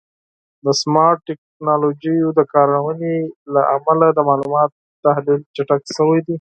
[0.65, 3.15] د سمارټ ټکنالوژیو د کارونې
[3.53, 6.29] له امله د معلوماتو تحلیل چټک شوی دی.